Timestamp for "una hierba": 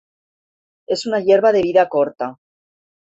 1.05-1.51